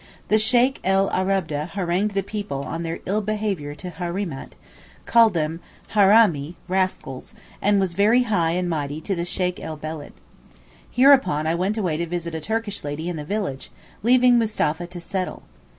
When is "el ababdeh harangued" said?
0.83-2.15